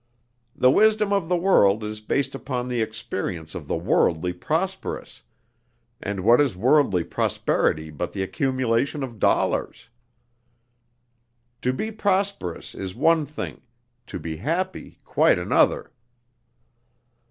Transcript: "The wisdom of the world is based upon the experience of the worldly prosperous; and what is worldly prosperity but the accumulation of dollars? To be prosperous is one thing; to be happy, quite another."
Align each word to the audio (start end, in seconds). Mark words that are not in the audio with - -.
"The 0.55 0.71
wisdom 0.71 1.13
of 1.13 1.29
the 1.29 1.37
world 1.37 1.83
is 1.83 2.01
based 2.01 2.33
upon 2.33 2.67
the 2.67 2.81
experience 2.81 3.53
of 3.53 3.67
the 3.67 3.75
worldly 3.75 4.33
prosperous; 4.33 5.21
and 6.01 6.21
what 6.21 6.41
is 6.41 6.57
worldly 6.57 7.03
prosperity 7.03 7.91
but 7.91 8.11
the 8.11 8.23
accumulation 8.23 9.03
of 9.03 9.19
dollars? 9.19 9.89
To 11.61 11.71
be 11.71 11.91
prosperous 11.91 12.73
is 12.73 12.95
one 12.95 13.27
thing; 13.27 13.61
to 14.07 14.17
be 14.17 14.37
happy, 14.37 14.97
quite 15.05 15.37
another." 15.37 15.91